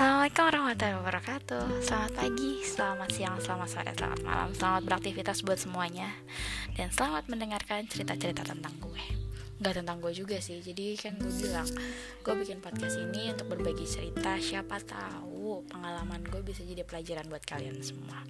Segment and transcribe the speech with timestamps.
[0.00, 1.64] Assalamualaikum warahmatullahi wabarakatuh.
[1.84, 4.48] Selamat pagi, selamat siang, selamat sore, selamat malam.
[4.56, 6.08] Selamat beraktivitas buat semuanya.
[6.72, 9.04] Dan selamat mendengarkan cerita-cerita tentang gue.
[9.60, 11.68] Gak tentang gue juga sih Jadi kan gue bilang
[12.24, 14.40] Gue bikin podcast ini untuk berbagi cerita.
[14.40, 18.24] Siapa tahu pengalaman gue bisa jadi pelajaran buat kalian semua.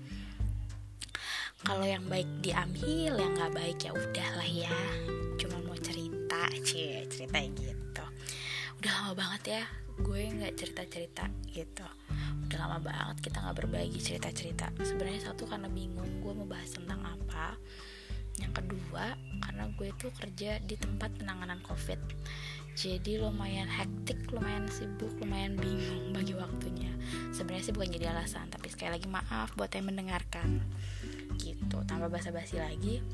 [1.62, 4.74] Kalau yang baik diambil Yang gak baik ya udahlah ya.
[5.38, 8.04] Cuma mau cerita cie Cerita gitu.
[8.82, 11.86] Udah lama banget ya gue nggak cerita cerita gitu.
[12.48, 16.72] Udah lama banget kita nggak berbagi cerita cerita sebenarnya satu karena bingung gue mau bahas
[16.72, 17.56] tentang apa.
[18.40, 19.14] Yang kedua
[19.44, 22.00] karena gue itu kerja di tempat penanganan covid.
[22.78, 26.88] Jadi lumayan hektik lumayan sibuk lumayan bingung bagi waktunya.
[27.36, 30.64] Sebenarnya sih bukan jadi alasan tapi sekali lagi maaf buat yang mendengarkan.
[31.36, 33.04] Gitu tambah basa-basi lagi.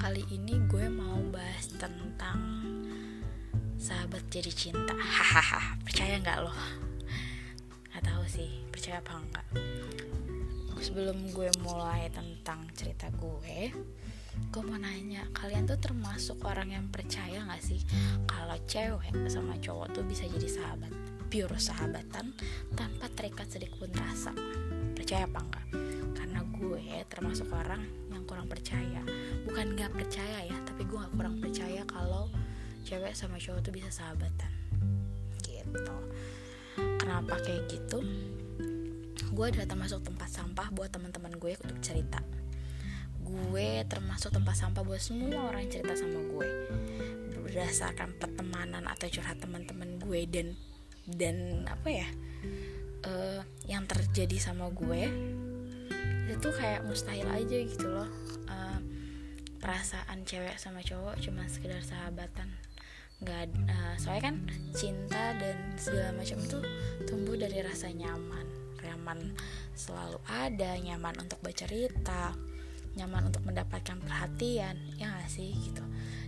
[0.00, 2.40] Kali ini gue mau bahas tentang
[3.76, 4.94] sahabat jadi cinta.
[4.94, 6.58] Hahaha percaya nggak loh
[7.92, 9.46] nggak tahu sih percaya apa enggak
[10.82, 13.70] sebelum gue mulai tentang cerita gue
[14.50, 17.78] gue mau nanya kalian tuh termasuk orang yang percaya nggak sih
[18.24, 20.90] kalau cewek sama cowok tuh bisa jadi sahabat
[21.28, 22.36] pure sahabatan
[22.76, 24.36] tanpa terikat sedikit rasa?
[24.92, 25.66] Percaya apa enggak
[26.12, 29.00] karena gue termasuk orang yang kurang percaya.
[29.48, 32.28] Bukan nggak percaya ya tapi gue nggak kurang percaya kalau
[32.82, 34.52] cewek sama cowok tuh bisa sahabatan.
[35.42, 35.96] Gitu.
[36.98, 38.02] Kenapa kayak gitu?
[39.32, 42.20] Gue adalah termasuk tempat sampah buat teman-teman gue untuk cerita.
[43.22, 46.48] Gue termasuk tempat sampah buat semua orang yang cerita sama gue.
[47.42, 50.48] Berdasarkan pertemanan atau curhat teman-teman gue dan
[51.02, 52.08] dan apa ya
[53.08, 55.10] uh, yang terjadi sama gue
[56.30, 58.08] itu kayak mustahil aja gitu loh.
[58.46, 58.80] Uh,
[59.62, 62.50] perasaan cewek sama cowok cuma sekedar sahabatan
[63.22, 64.36] nggak uh, soalnya kan
[64.74, 66.58] cinta dan segala macam itu
[67.06, 68.46] tumbuh dari rasa nyaman.
[68.82, 69.18] Nyaman
[69.78, 72.34] selalu ada nyaman untuk bercerita
[72.92, 75.80] nyaman untuk mendapatkan perhatian ya gak sih gitu.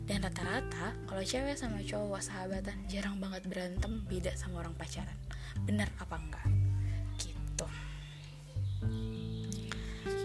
[0.04, 5.16] Dan rata-rata kalau cewek sama cowok sahabatan jarang banget berantem beda sama orang pacaran.
[5.64, 6.46] Bener apa enggak?
[7.20, 7.66] Gitu.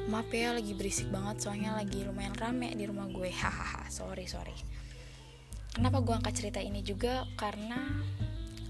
[0.08, 3.30] Maaf ya lagi berisik banget soalnya lagi lumayan rame di rumah gue.
[3.44, 4.56] Hahaha sorry sorry
[5.74, 7.26] kenapa gue angkat cerita ini juga?
[7.36, 7.78] Karena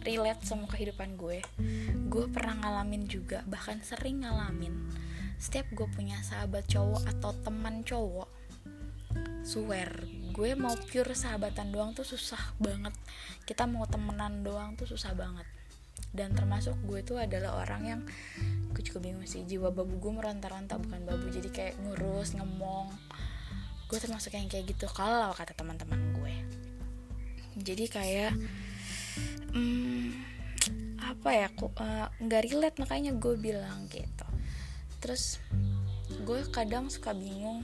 [0.03, 1.43] relate sama kehidupan gue.
[2.07, 4.73] Gue pernah ngalamin juga bahkan sering ngalamin.
[5.39, 8.39] Setiap gue punya sahabat cowok atau teman cowok
[9.49, 12.93] swear gue mau pure sahabatan doang tuh susah banget.
[13.43, 15.43] Kita mau temenan doang tuh susah banget.
[16.13, 18.01] Dan termasuk gue tuh adalah orang yang
[18.71, 21.27] gue juga bingung sih jiwa babu gue meronta-ronta bukan babu.
[21.33, 22.93] Jadi kayak ngurus ngemong.
[23.89, 26.35] Gue termasuk yang kayak gitu kalau kata teman-teman gue
[27.61, 28.33] jadi kayak
[29.51, 30.15] hmm,
[30.99, 34.27] apa ya aku eh, nggak uh, relate makanya gue bilang gitu.
[34.99, 35.39] Terus
[36.23, 37.63] gue kadang suka bingung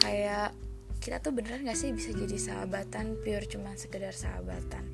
[0.00, 0.54] kayak
[1.00, 4.84] kita tuh beneran gak sih bisa jadi sahabatan pure cuma sekedar sahabatan?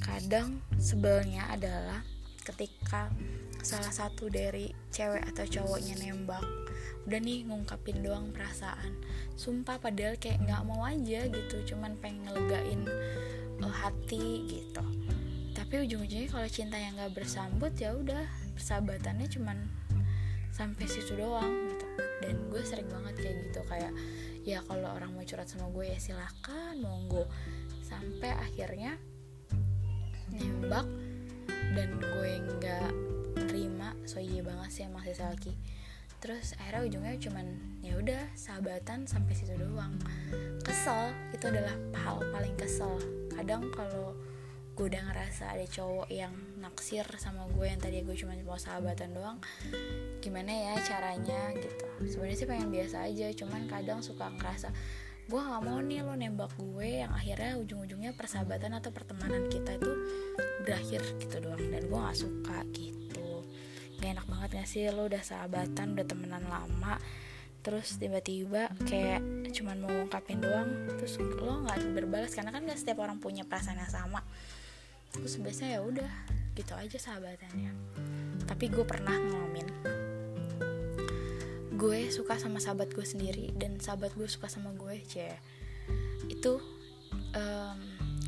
[0.00, 2.00] Kadang sebelnya adalah
[2.40, 3.12] ketika
[3.60, 6.42] salah satu dari cewek atau cowoknya nembak
[7.08, 8.92] udah nih ngungkapin doang perasaan.
[9.38, 12.82] Sumpah padahal kayak nggak mau aja gitu cuman pengen ngelegain
[13.64, 14.84] uh, hati gitu.
[15.56, 18.24] Tapi ujung-ujungnya kalau cinta yang nggak bersambut ya udah
[18.56, 19.56] persahabatannya cuman
[20.52, 21.86] sampai situ doang gitu.
[22.20, 23.92] Dan gue sering banget kayak gitu kayak
[24.44, 27.24] ya kalau orang mau curhat sama gue ya silahkan monggo.
[27.84, 29.00] Sampai akhirnya
[30.30, 30.86] nembak
[31.74, 32.90] dan gue nggak
[33.50, 35.52] terima so iya banget sih emang si Salki
[36.20, 37.46] terus akhirnya ujungnya cuman
[37.80, 39.96] ya udah sahabatan sampai situ doang.
[40.60, 41.72] Kesel itu adalah
[42.04, 43.00] hal paling kesel.
[43.32, 44.12] Kadang kalau
[44.76, 49.12] gue udah ngerasa ada cowok yang naksir sama gue yang tadi gue cuma mau sahabatan
[49.12, 49.36] doang
[50.20, 51.86] gimana ya caranya gitu.
[52.04, 54.72] Sebenarnya sih pengen biasa aja cuman kadang suka ngerasa
[55.30, 59.92] gue gak mau nih lo nembak gue yang akhirnya ujung-ujungnya persahabatan atau pertemanan kita itu
[60.66, 62.99] berakhir gitu doang dan gue gak suka gitu
[64.00, 64.88] gak enak banget gak sih?
[64.90, 66.96] Lo udah sahabatan udah temenan lama
[67.60, 69.20] terus tiba-tiba kayak
[69.52, 72.32] cuman mau ngungkapin doang terus lo nggak berbalas.
[72.32, 74.24] Karena kan gak setiap orang punya perasaan yang sama.
[75.12, 76.10] Terus biasanya ya udah
[76.56, 77.72] gitu aja sahabatannya.
[78.48, 79.68] Tapi gue pernah ngalamin
[81.80, 85.32] gue suka sama sahabat gue sendiri dan sahabat gue suka sama gue cie
[86.28, 86.60] itu
[87.32, 87.78] um,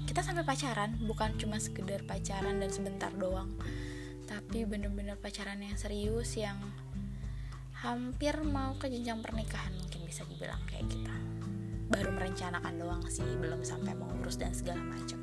[0.08, 3.52] kita sampai pacaran bukan cuma sekedar pacaran dan sebentar doang
[4.26, 6.58] tapi bener-bener pacaran yang serius yang
[7.82, 11.14] hampir mau ke jenjang pernikahan mungkin bisa dibilang kayak kita
[11.92, 15.20] baru merencanakan doang sih belum sampai mengurus dan segala macam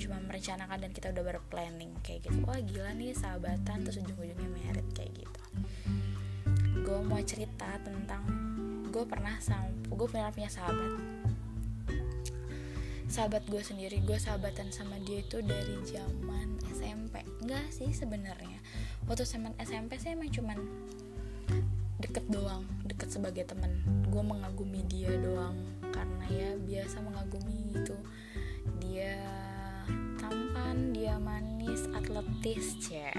[0.00, 2.36] cuma merencanakan dan kita udah berplanning kayak gitu.
[2.44, 5.42] Wah gila nih sahabatan terus ujung-ujungnya merit kayak gitu.
[6.84, 8.22] Gue mau cerita tentang
[8.92, 11.15] gue pernah sama gue pernah punya sahabat
[13.16, 18.60] sahabat gue sendiri gue sahabatan sama dia itu dari zaman SMP enggak sih sebenarnya.
[19.08, 20.60] Waktu zaman SMP sih emang cuman
[21.96, 23.72] deket doang deket sebagai teman
[24.12, 25.56] gue mengagumi dia doang
[25.96, 27.96] karena ya biasa mengagumi itu
[28.84, 29.16] dia
[30.20, 33.16] tampan dia manis atletis ya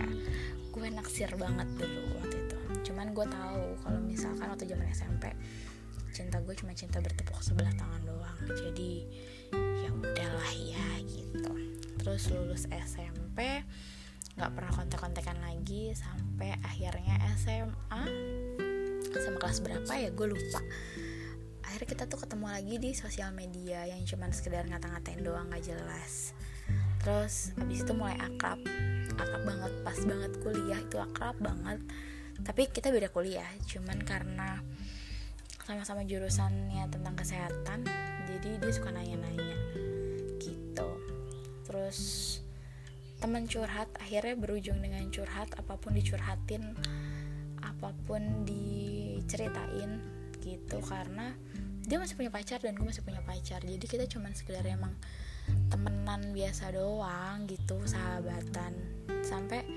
[0.77, 2.57] gue naksir banget dulu waktu itu.
[2.93, 5.33] Cuman gue tahu kalau misalkan waktu zaman SMP
[6.17, 8.39] cinta gue cuma cinta bertepuk sebelah tangan doang.
[8.49, 9.05] Jadi
[9.53, 11.53] ya udahlah ya gitu.
[12.01, 13.61] Terus lulus SMP
[14.37, 18.03] nggak pernah kontak-kontakan lagi sampai akhirnya SMA
[19.21, 20.09] sama kelas berapa ya?
[20.09, 20.61] Gue lupa.
[21.69, 26.31] Akhirnya kita tuh ketemu lagi di sosial media yang cuman sekedar ngata-ngatain doang gak jelas.
[27.03, 28.61] Terus habis itu mulai akrab.
[29.19, 31.81] Akrab banget pas banget kuliah itu akrab banget.
[32.41, 34.61] Tapi kita beda kuliah cuman karena
[35.67, 37.83] sama-sama jurusannya tentang kesehatan
[38.23, 39.59] jadi dia suka nanya-nanya
[40.39, 40.89] gitu.
[41.67, 41.99] Terus
[43.19, 46.71] teman curhat akhirnya berujung dengan curhat apa pun dicurhatin
[47.59, 49.99] apa pun diceritain
[50.39, 51.35] gitu karena
[51.83, 53.59] dia masih punya pacar dan gue masih punya pacar.
[53.59, 54.95] Jadi kita cuman sekedar emang
[55.67, 58.71] temenan biasa doang gitu sahabatan.
[59.19, 59.67] Sampai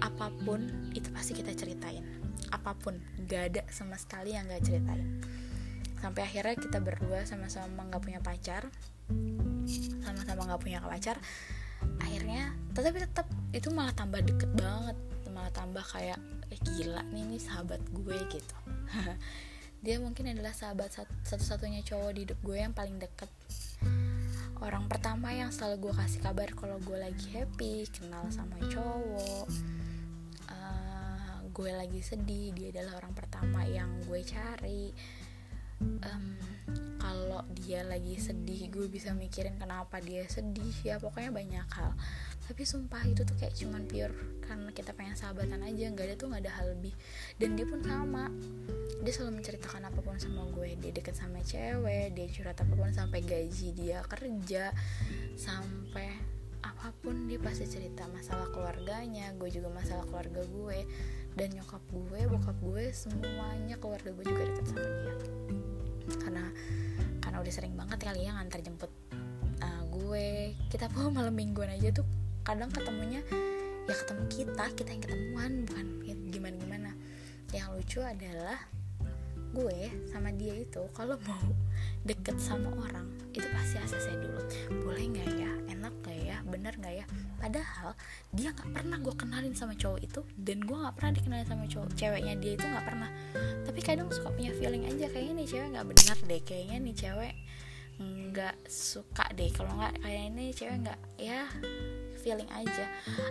[0.00, 0.64] apa pun
[0.96, 2.19] itu pasti kita ceritain
[2.50, 5.22] apa pun gak ada sama sekali yang gak ceritain.
[6.00, 8.72] Sampai akhirnya kita berdua sama-sama nggak punya pacar
[10.00, 11.16] sama-sama nggak punya pacar
[12.00, 14.96] akhirnya tetapi tetap itu malah tambah deket banget
[15.30, 16.18] malah tambah kayak
[16.50, 18.56] eh gila nih ini sahabat gue gitu.
[19.84, 20.92] Dia mungkin adalah sahabat
[21.24, 23.30] satu-satunya cowok di hidup gue yang paling deket.
[24.60, 29.48] Orang pertama yang selalu gue kasih kabar kalau gue lagi happy kenal sama cowok
[31.50, 34.94] gue lagi sedih dia adalah orang pertama yang gue cari.
[35.80, 36.36] Um,
[37.00, 41.96] kalau dia lagi sedih gue bisa mikirin kenapa dia sedih ya pokoknya banyak hal.
[42.44, 46.26] Tapi sumpah itu tuh kayak cuman pure karena kita pengen sahabatan aja nggak ada tuh
[46.30, 46.94] nggak ada hal lebih.
[47.40, 48.28] Dan dia pun sama.
[49.00, 50.76] Dia selalu menceritakan apa pun sama gue.
[50.76, 54.70] Dia deket sama cewek dia curhat apa pun sampai gaji dia kerja
[55.34, 56.30] sampai
[56.60, 60.84] apa pun dia pasti cerita masalah keluarganya gue juga masalah keluarga gue
[61.38, 65.14] dan nyokap gue bokap gue semuanya keluarga gue juga deket sama dia.
[66.18, 66.44] Karena
[67.22, 68.92] karena udah sering banget kali ya ngantar jemput
[69.62, 70.54] uh, gue.
[70.70, 72.06] Kita pun malam mingguan aja tuh
[72.42, 73.22] kadang ketemunya
[73.90, 75.86] ya ketemu kita kita yang ketemuan bukan
[76.30, 76.90] gimana gimana
[77.50, 78.58] yang lucu adalah
[79.50, 81.50] gue sama dia itu kalau mau
[82.06, 84.42] deket sama orang itu pasti ACC dulu.
[84.86, 85.52] Boleh ya nggak ya
[86.60, 87.04] bener nggak ya?
[87.40, 87.96] Padahal
[88.36, 91.88] dia nggak pernah gue kenalin sama cowok itu dan gue nggak pernah dikenalin sama cowok
[91.96, 93.10] ceweknya dia itu nggak pernah.
[93.64, 97.34] Tapi kadang suka punya feeling aja kayaknya nih cewek nggak benar deh kayaknya nih cewek
[98.00, 99.48] nggak suka deh.
[99.56, 101.48] Kalau nggak kayak ini cewek nggak ya
[102.20, 102.84] feeling aja.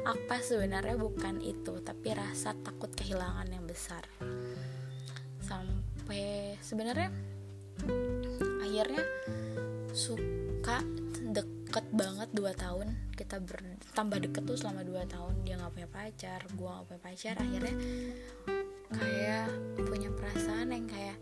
[0.10, 4.02] Apa sebenarnya bukan itu tapi rasa takut kehilangan yang besar.
[5.46, 7.14] Sampai sebenarnya
[8.66, 9.06] akhirnya
[9.94, 10.82] suka
[11.70, 12.98] deket banget dua tahun.
[13.14, 15.46] Kita bertambah deket tuh selama dua tahun.
[15.46, 17.36] Dia nggak punya pacar gue nggak punya pacar.
[17.38, 17.76] Akhirnya
[18.90, 19.48] kayak
[19.86, 21.18] punya perasaan yang kayak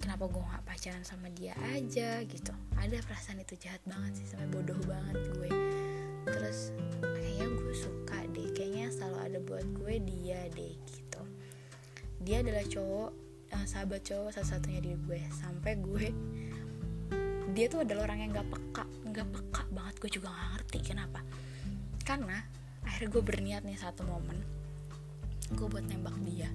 [0.00, 2.24] kenapa gue nggak pacaran sama dia aja?
[2.24, 2.48] Gitu.
[2.80, 5.52] Ada perasaan itu jahat banget sih sampai bodoh banget gue.
[6.32, 6.72] Terus
[7.04, 11.22] kayaknya gue suka deh kayaknya selalu ada buat gue dia deh gitu.
[12.24, 13.10] Dia adalah cowok
[13.52, 15.20] uh, sahabat cowok salah satunya di gue.
[15.28, 16.08] Sampai gue
[17.52, 19.94] dia tuh adalah orang yang gak peka gak peka banget.
[20.00, 21.20] Gue juga gak ngerti kenapa.
[22.02, 22.38] Karena
[22.82, 24.36] akhirnya gue berniat nih satu momen
[25.52, 26.48] gue buat nembak dia.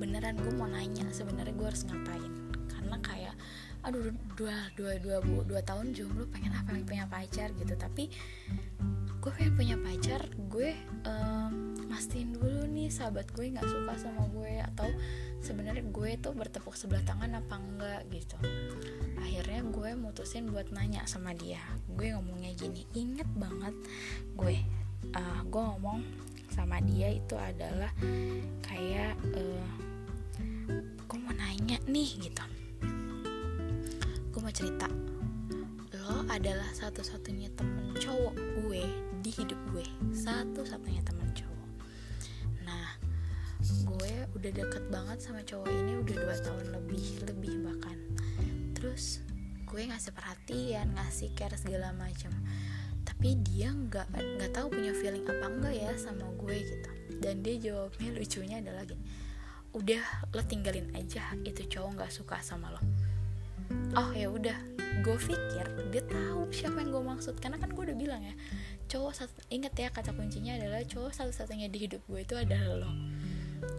[0.00, 2.32] Beneran gue mau nanya sebenarnya gue harus ngapain.
[2.72, 3.34] Karena kayak
[3.80, 7.76] aduh dua dua dua dua, dua tahun jomblo pengen apa pengen punya pacar gitu.
[7.76, 8.08] Tapi
[9.20, 10.72] gue pengen punya pacar gue
[11.04, 14.88] um, mastiin dulu nih sahabat gue nggak suka sama gue atau
[15.44, 18.40] sebenarnya gue tuh bertepuk sebelah tangan apa enggak gitu.
[19.20, 21.60] Akhirnya gue mutusin buat nanya sama dia.
[21.84, 23.76] Gue ngomongnya gini inget banget
[24.40, 24.56] gue
[25.12, 26.00] uh, gue ngomong
[26.48, 27.92] sama dia itu adalah
[28.64, 29.68] kayak uh,
[31.04, 32.44] gue mau nanya nih gitu.
[34.32, 34.88] Gue mau cerita
[36.00, 38.84] lo adalah satu-satunya temen cowok gue
[39.20, 39.84] di hidup gue.
[40.16, 41.70] Satu-satunya temen cowok.
[42.64, 42.96] Nah
[43.60, 47.98] gue udah deket banget sama cowok ini udah dua tahun lebih lebih bahkan.
[48.72, 49.20] Terus
[49.68, 52.32] gue ngasih perhatian ngasih care segala macam.
[53.04, 56.90] Tapi dia nggak nggak tahu punya feeling apa enggak ya sama gue gitu.
[57.20, 59.30] Dan dia jawabnya lucunya adalah gini
[59.70, 60.02] udah
[60.34, 62.82] lo tinggalin aja itu cowok nggak suka sama lo.
[63.94, 67.34] Oh ya udah gue pikir dia tahu siapa yang gue maksud.
[67.40, 68.34] Karena kan gue udah bilang ya
[68.90, 72.92] cowok satu inget ya kata kuncinya adalah cowok satu-satunya di hidup gue itu adalah lo.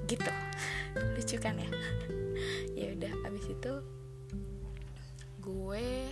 [0.10, 0.32] Gitu.
[1.16, 1.70] Lucu kan ya?
[2.74, 3.74] Ya udah abis itu
[5.46, 6.10] gue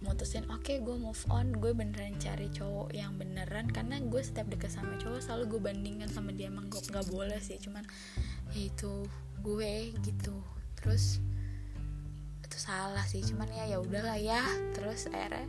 [0.00, 1.52] mutusin oke okay, gue move on.
[1.52, 3.68] Gue beneran cari cowok yang beneran.
[3.68, 7.36] Karena gue setiap deket sama cowok selalu gue bandingkan sama dia emang gue nggak boleh
[7.44, 7.60] sih.
[7.60, 7.84] Cuman
[8.56, 9.04] ya itu
[9.44, 10.36] gue gitu.
[10.80, 11.20] Terus
[12.64, 14.40] salah sih cuman ya ya udahlah ya.
[14.72, 15.44] Terus akhirnya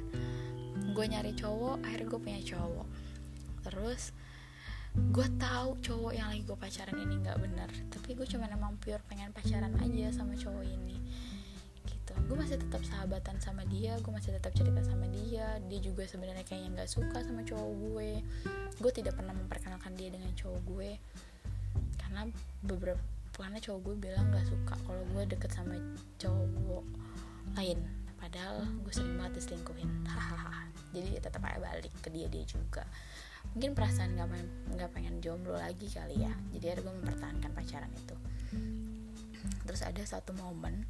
[0.91, 2.87] gue nyari cowok akhirnya gue punya cowok.
[3.63, 4.11] Terus
[4.95, 9.03] gue tahu cowok yang lagi gue pacaran ini nggak bener tapi gue cuma emang pure
[9.11, 10.95] pengen pacaran aja sama cowok ini
[11.83, 12.15] gitu.
[12.31, 16.47] Gue masih tetap sahabatan sama dia gue masih tetap cerita sama dia dia juga sebenarnya
[16.47, 18.11] kayaknya nggak suka sama cowok gue.
[18.79, 20.91] Gue tidak pernah memperkenalkan dia dengan cowok gue
[21.99, 22.31] karena
[22.63, 25.75] beberapa karena cowok gue bilang nggak suka kalau gue deket sama
[26.19, 26.85] cowok
[27.59, 27.79] lain.
[28.15, 29.91] Padahal gue sering banget diselingkuhin.
[30.11, 30.71] Hahaha.
[30.95, 32.87] Jadi tetap aja balik ke dia dia juga.
[33.53, 36.33] Mungkin perasaan nggak pengen nggak pengen jomblo lagi kali ya.
[36.55, 38.15] Jadi akhirnya gue mempertahankan pacaran itu.
[39.67, 40.87] Terus ada satu momen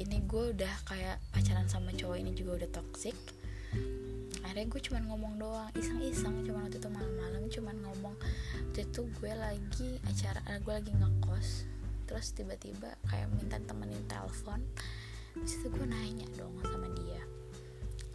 [0.00, 3.14] ini gue udah kayak pacaran sama cowok ini juga udah toxic
[4.52, 8.16] akhirnya gue cuman ngomong doang iseng-iseng cuman waktu itu malam-malam cuman ngomong.
[8.68, 11.48] Waktu itu gue lagi acara gue lagi ngekos
[12.04, 14.60] terus tiba-tiba kayak minta temenin telepon.
[15.40, 17.24] Terus itu gue nanya dong sama dia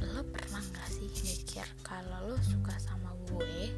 [0.06, 3.74] Lo pernah gak sih mikir kalau lo suka sama gue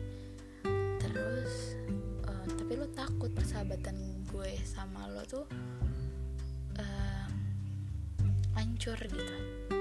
[1.00, 1.80] Terus
[2.28, 3.96] uh, Tapi lo takut persahabatan
[4.28, 5.48] gue sama lo tuh
[6.84, 7.28] uh,
[8.60, 9.79] Hancur gitu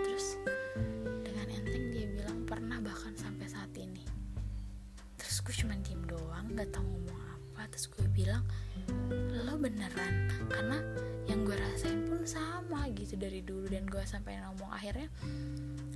[5.49, 7.65] gue cuma diem doang gak tau ngomong apa.
[7.73, 8.45] Terus gue bilang
[9.33, 10.29] Lo beneran?
[10.49, 10.81] Karena
[11.29, 13.69] yang gue rasain pun sama gitu dari dulu.
[13.69, 15.09] Dan gue sampai ngomong akhirnya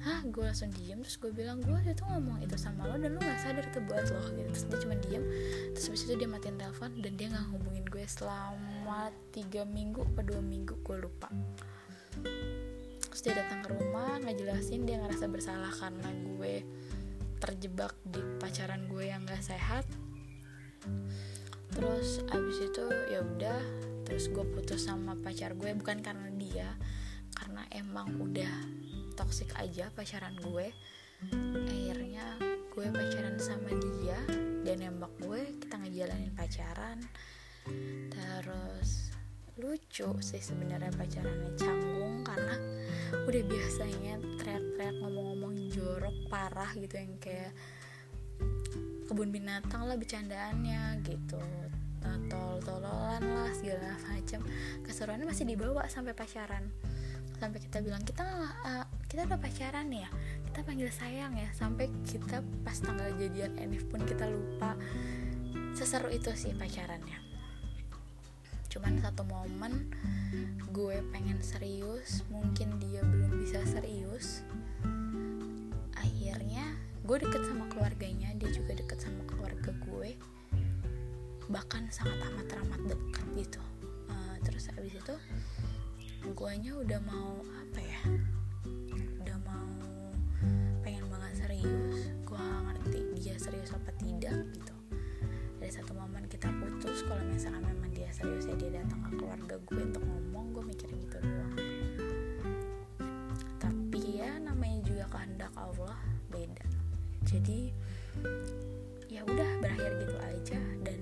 [0.04, 1.00] hah gue langsung diem.
[1.04, 4.08] Terus gue bilang gue itu ngomong itu sama lo dan lo nggak sadar itu buat
[4.08, 4.20] lo.
[4.32, 4.48] Gitu.
[4.52, 5.24] Terus dia cuma diem.
[5.76, 10.24] Terus habis itu dia matiin telepon dan dia nggak hubungin gue selama tiga minggu atau
[10.24, 11.28] dua minggu gue lupa.
[13.12, 16.08] Terus dia datang ke rumah ngejelasin dia ngerasa bersalah karena
[16.40, 16.64] gue
[17.42, 19.82] terjebak di pacaran gue yang gak sehat.
[21.74, 23.58] Terus abis itu ya udah
[24.06, 26.70] terus gue putus sama pacar gue bukan karena dia
[27.34, 28.54] karena emang udah
[29.18, 30.70] toxic aja pacaran gue.
[31.66, 32.38] Akhirnya
[32.70, 34.22] gue pacaran sama dia
[34.62, 37.02] dan nembak gue kita ngejalanin pacaran.
[38.06, 39.10] Terus
[39.58, 42.54] lucu sih sebenarnya pacarannya canggung karena
[43.26, 44.61] udah biasanya jorok
[46.42, 47.54] parah gitu yang kayak
[49.06, 51.38] kebun binatang lah bercandaannya gitu.
[52.02, 54.42] Tol-tololan lah segala macam
[54.82, 56.66] keseruannya masih dibawa sampai pacaran.
[57.38, 58.26] Sampai kita bilang kita
[58.66, 60.10] uh, kita udah pacaran ya?
[60.50, 61.46] Kita panggil sayang ya?
[61.54, 64.74] Sampai kita pas tanggal jadian Enif pun kita lupa.
[65.78, 67.22] Seseru itu sih pacarannya.
[68.66, 69.94] Cuman satu momen
[70.72, 74.40] gue pengen serius mungkin dia belum bisa serius
[76.32, 76.64] akhirnya
[77.04, 80.16] gue deket sama keluarganya dia juga deket sama keluarga gue.
[81.44, 83.60] Bahkan sangat amat teramat dekat gitu.
[84.08, 85.14] Uh, terus abis itu
[86.32, 88.00] guanya udah mau apa ya?
[89.20, 89.76] Udah mau
[90.80, 92.16] pengen banget serius.
[92.24, 94.72] Gue ngerti dia serius apa tidak gitu.
[95.60, 99.60] Dari satu momen kita putus kalau misalnya memang dia serius ya dia datang ke keluarga
[99.68, 101.52] gue untuk ngomong gue mikirin gitu doang.
[103.60, 105.91] Tapi ya namanya juga kehendak Allah
[107.32, 107.72] jadi
[109.08, 110.60] ya udah berakhir gitu aja.
[110.84, 111.00] Dan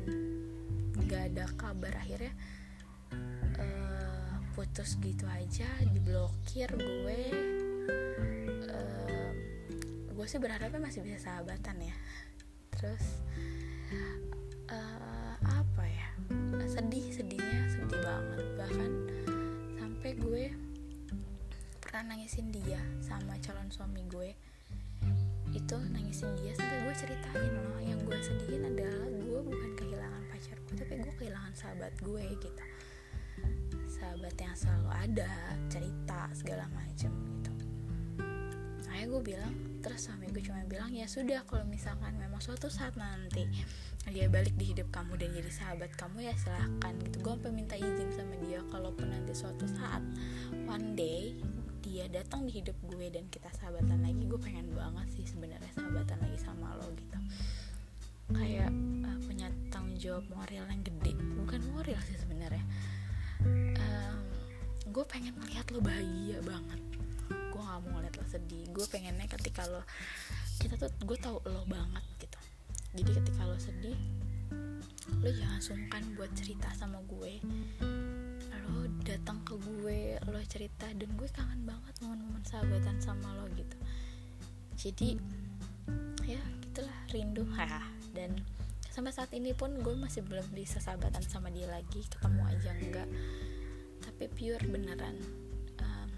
[1.11, 2.31] gak ada kabar akhirnya
[3.59, 7.23] uh, putus gitu aja diblokir gue.
[8.71, 9.31] Uh,
[10.15, 11.97] gue sih berharapnya masih bisa sahabatan ya.
[12.79, 13.05] Terus
[14.71, 16.09] uh, apa ya?
[16.71, 18.47] Sedih sedihnya sedih banget.
[18.55, 18.91] Bahkan
[19.83, 20.45] sampai gue
[21.83, 24.31] pernah nangisin dia sama calon suami gue
[25.51, 27.81] itu nangisin dia sampai gue ceritain loh.
[27.83, 32.63] Yang gue sedihin adalah gue bukan kehilangan pacarku tapi gue kehilangan sahabat gue gitu.
[33.91, 35.33] Sahabat yang selalu ada
[35.67, 37.53] cerita segala macam gitu.
[38.91, 42.93] Akhirnya gue bilang terus suami gue cuma bilang ya sudah kalau misalkan memang suatu saat
[43.01, 43.49] nanti
[44.09, 47.17] dia balik di hidup kamu dan jadi sahabat kamu ya silahkan gitu.
[47.25, 50.05] Gue sampai minta izin sama dia kalaupun nanti suatu saat
[50.69, 51.37] one day
[51.81, 56.19] dia datang di hidup gue dan kita sahabatan lagi gue pengen banget sih sebenarnya sahabatan
[56.21, 57.19] lagi sama lo gitu.
[58.31, 58.71] Kayak
[59.05, 61.13] uh, punya tanggung jawab moral yang gede.
[61.17, 62.63] Bukan moral sih sebenarnya.
[63.81, 64.17] Um,
[64.93, 66.81] gue pengen melihat lo bahagia banget.
[67.51, 68.65] Gue gak mau ngeliat lo sedih.
[68.71, 69.83] Gue pengennya ketika lo
[70.61, 72.39] kita tuh gue tahu lo banget gitu.
[73.01, 73.97] Jadi ketika lo sedih
[75.21, 77.43] lo jangan sungkan buat cerita sama gue
[79.03, 83.77] datang ke gue lo cerita dan gue kangen banget momen-momen sahabatan sama lo gitu.
[84.77, 85.09] Jadi
[86.25, 88.37] ya gitulah rindu ha dan
[88.91, 93.09] sampai saat ini pun gue masih belum bisa sahabatan sama dia lagi ketemu aja enggak.
[94.01, 95.17] Tapi pure beneran
[95.81, 96.09] um,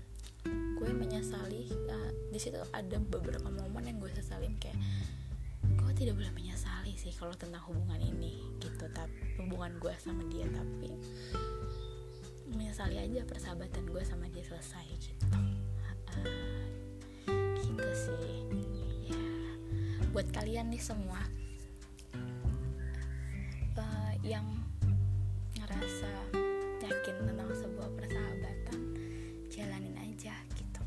[0.78, 4.78] gue menyesali uh, di situ ada beberapa momen yang gue sesalin kayak
[5.62, 10.46] gue tidak boleh menyesali sih kalau tentang hubungan ini gitu tapi hubungan gue sama dia
[10.50, 10.90] tapi
[12.54, 15.26] menyesali aja persahabatan gue sama dia selesai gitu.
[17.62, 18.20] Gitu sih
[19.08, 19.20] ya
[20.12, 21.24] buat kalian nih semua
[23.80, 24.44] uh, yang
[25.56, 26.10] ngerasa
[26.84, 28.80] yakin tentang sebuah persahabatan
[29.48, 30.82] jalanin aja gitu.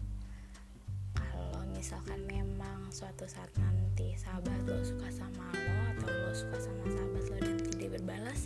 [1.18, 6.86] Kalau misalkan memang suatu saat nanti sahabat lo suka sama lo atau lo suka sama
[6.86, 8.46] sahabat lo dan tidak berbalas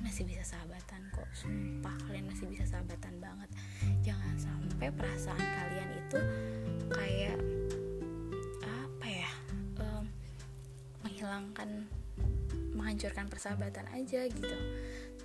[0.00, 1.28] kalian masih bisa sahabatan kok.
[1.36, 3.52] Sumpah kalian masih bisa sahabatan banget.
[4.00, 6.18] Jangan sampai perasaan kalian itu
[6.88, 7.36] kayak
[8.64, 9.32] apa ya
[9.84, 10.08] um,
[11.04, 11.84] menghilangkan
[12.72, 14.56] menghancurkan persahabatan aja gitu.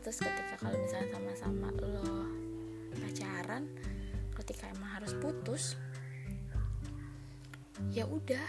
[0.03, 2.27] Terus ketika kalau misalnya sama-sama lo
[2.99, 3.71] pacaran
[4.43, 5.79] ketika emang harus putus
[7.95, 8.43] ya udah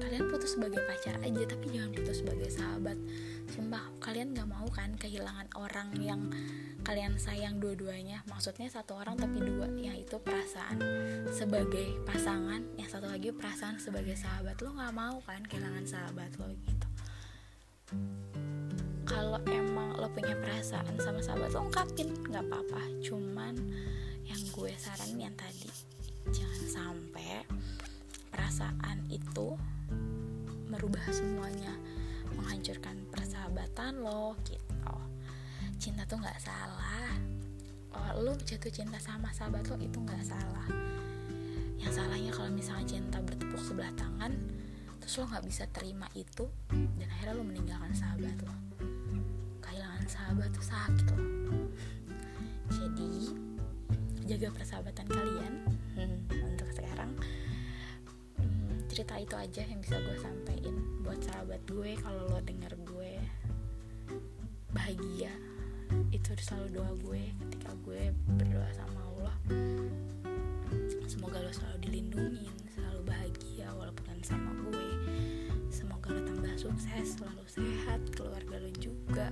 [0.00, 2.96] kalian putus sebagai pacar aja tapi jangan putus sebagai sahabat.
[3.52, 6.32] Sumpah kalian gak mau kan kehilangan orang yang
[6.88, 8.24] kalian sayang dua-duanya?
[8.32, 10.80] Maksudnya satu orang tapi dua yang itu perasaan
[11.28, 14.56] sebagai pasangan yang satu lagi perasaan sebagai sahabat.
[14.64, 16.88] Lo gak mau kan kehilangan sahabat lo gitu?
[19.04, 23.04] Kalau emang lo punya perasaan sama sahabat lo ungkapin nggak apa-apa.
[23.04, 23.52] Cuman
[24.24, 25.68] yang gue saranin yang tadi
[26.32, 27.44] jangan sampai
[28.38, 29.58] perasaan itu
[30.70, 31.74] merubah semuanya
[32.38, 34.94] menghancurkan persahabatan lo gitu.
[35.82, 37.18] Cinta tuh nggak salah.
[37.98, 40.70] Oh, lo jatuh cinta sama sahabat lo itu nggak salah.
[41.82, 44.30] Yang salahnya kalau misalnya cinta bertepuk sebelah tangan
[45.02, 48.54] terus lo nggak bisa terima itu dan akhirnya lo meninggalkan sahabat lo.
[49.66, 51.26] Kehilangan sahabat tuh sakit lo.
[52.70, 53.34] Jadi
[54.30, 55.77] jaga persahabatan kalian
[58.98, 60.74] cerita itu aja yang bisa gue sampaikan
[61.06, 63.14] buat sahabat gue kalau lo denger gue
[64.74, 65.30] bahagia.
[66.10, 69.38] Itu selalu doa gue ketika gue berdoa sama Allah.
[71.06, 74.90] Semoga lo selalu dilindungi selalu bahagia walaupun sama gue.
[75.70, 79.30] Semoga lo tambah sukses selalu sehat keluarga lo juga.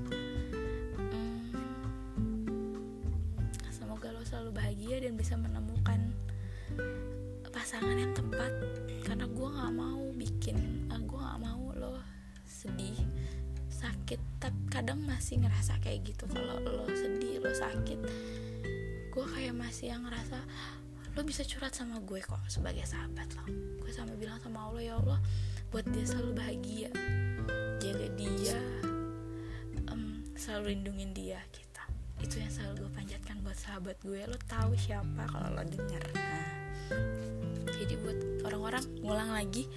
[2.14, 6.14] Hmm, semoga lo selalu bahagia dan bisa menemukan
[7.50, 8.52] pasangan yang tepat
[9.46, 12.02] gue nggak mau bikin uh, gue nggak mau lo
[12.42, 12.98] sedih
[13.70, 14.18] sakit.
[14.42, 16.26] Tapi kadang masih ngerasa kayak gitu.
[16.26, 18.00] Kalau lo sedih lo sakit
[19.14, 20.42] gue kayak masih yang ngerasa
[21.14, 23.46] lo bisa curhat sama gue kok sebagai sahabat lo.
[23.78, 25.22] Gue sama bilang sama Allah ya Allah
[25.70, 26.90] buat dia selalu bahagia
[27.78, 28.58] jaga dia
[29.94, 31.86] um, selalu lindungin dia kita
[32.18, 34.26] itu yang selalu gue panjatkan buat sahabat gue.
[34.26, 36.02] Lo tahu siapa kalau lo denger
[37.86, 38.18] jadi buat
[38.50, 39.70] orang-orang ngulang lagi.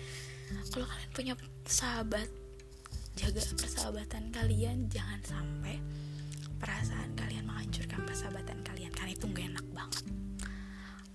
[0.73, 1.33] Kalau kalian punya
[1.69, 2.25] sahabat
[3.13, 4.89] jaga persahabatan kalian.
[4.89, 5.77] Jangan sampai
[6.57, 10.05] perasaan kalian menghancurkan persahabatan kalian karena itu gak enak banget.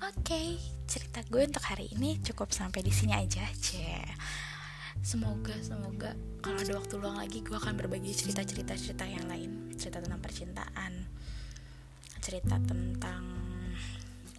[0.04, 0.48] Oke okay,
[0.86, 4.06] cerita gue untuk hari ini cukup sampai di sini aja cie.
[5.02, 9.74] Semoga semoga kalau ada waktu luang lagi gue akan berbagi cerita cerita cerita yang lain.
[9.74, 11.10] Cerita tentang percintaan
[12.24, 13.20] cerita tentang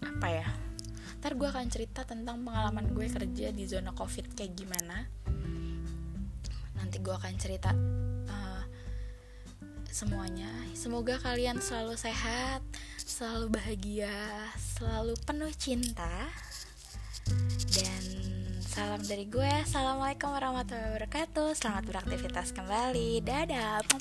[0.01, 0.47] apa ya
[1.25, 5.09] ntar gue akan cerita tentang pengalaman gue kerja di zona covid kayak gimana.
[6.77, 7.73] Nanti gue akan cerita
[8.29, 8.61] uh,
[9.89, 10.53] semuanya.
[10.77, 12.61] Semoga kalian selalu sehat
[13.01, 14.13] selalu bahagia
[14.77, 16.29] selalu penuh cinta.
[17.73, 18.05] Dan
[18.61, 21.57] salam dari gue assalamualaikum warahmatullahi wabarakatuh.
[21.57, 23.25] Selamat beraktivitas kembali.
[23.25, 23.81] Dadah.
[23.81, 23.97] Apa